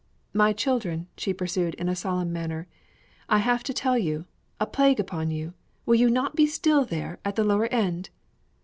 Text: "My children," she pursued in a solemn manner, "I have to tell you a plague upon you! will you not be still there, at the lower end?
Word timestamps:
"My 0.33 0.51
children," 0.51 1.05
she 1.15 1.31
pursued 1.31 1.75
in 1.75 1.87
a 1.87 1.95
solemn 1.95 2.33
manner, 2.33 2.67
"I 3.29 3.37
have 3.37 3.61
to 3.65 3.71
tell 3.71 3.99
you 3.99 4.25
a 4.59 4.65
plague 4.65 4.99
upon 4.99 5.29
you! 5.29 5.53
will 5.85 5.93
you 5.93 6.09
not 6.09 6.35
be 6.35 6.47
still 6.47 6.85
there, 6.85 7.19
at 7.23 7.35
the 7.35 7.43
lower 7.43 7.67
end? 7.67 8.09